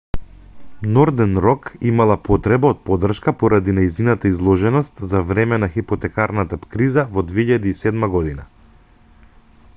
нордерн 0.93 1.35
рок 1.45 1.67
имала 1.89 2.15
потреба 2.29 2.71
од 2.75 2.79
поддршка 2.91 3.33
поради 3.43 3.75
нејзината 3.81 4.31
изложеност 4.31 5.05
за 5.13 5.23
време 5.33 5.61
на 5.65 5.71
хипотекарната 5.77 6.61
криза 6.77 7.07
во 7.19 7.27
2007 7.35 8.11
година 8.19 8.51